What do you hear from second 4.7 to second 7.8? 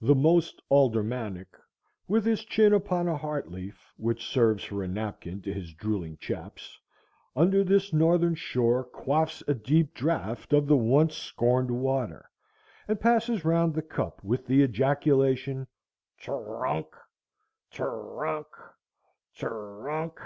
a napkin to his drooling chaps, under